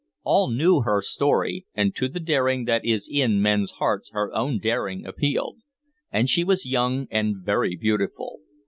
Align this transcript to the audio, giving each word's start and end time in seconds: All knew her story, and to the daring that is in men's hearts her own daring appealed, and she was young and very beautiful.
All 0.23 0.49
knew 0.49 0.81
her 0.81 0.99
story, 1.03 1.67
and 1.75 1.93
to 1.95 2.09
the 2.09 2.19
daring 2.19 2.65
that 2.65 2.83
is 2.83 3.07
in 3.07 3.39
men's 3.39 3.73
hearts 3.73 4.09
her 4.13 4.33
own 4.33 4.57
daring 4.57 5.05
appealed, 5.05 5.59
and 6.11 6.27
she 6.27 6.43
was 6.43 6.65
young 6.65 7.07
and 7.11 7.35
very 7.45 7.75
beautiful. 7.75 8.39